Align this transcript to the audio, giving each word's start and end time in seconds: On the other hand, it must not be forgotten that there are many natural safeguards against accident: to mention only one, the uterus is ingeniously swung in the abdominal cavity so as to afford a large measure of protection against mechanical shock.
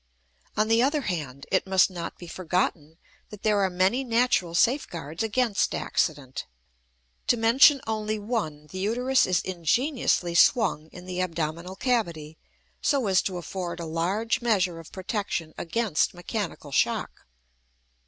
On 0.57 0.67
the 0.67 0.81
other 0.81 1.01
hand, 1.01 1.45
it 1.51 1.67
must 1.67 1.91
not 1.91 2.17
be 2.17 2.25
forgotten 2.25 2.97
that 3.29 3.43
there 3.43 3.59
are 3.59 3.69
many 3.69 4.03
natural 4.03 4.55
safeguards 4.55 5.21
against 5.21 5.75
accident: 5.75 6.47
to 7.27 7.37
mention 7.37 7.81
only 7.85 8.17
one, 8.17 8.65
the 8.71 8.79
uterus 8.79 9.27
is 9.27 9.41
ingeniously 9.43 10.33
swung 10.33 10.87
in 10.87 11.05
the 11.05 11.21
abdominal 11.21 11.75
cavity 11.75 12.39
so 12.81 13.05
as 13.05 13.21
to 13.21 13.37
afford 13.37 13.79
a 13.79 13.85
large 13.85 14.41
measure 14.41 14.79
of 14.79 14.91
protection 14.91 15.53
against 15.55 16.15
mechanical 16.15 16.71
shock. 16.71 17.27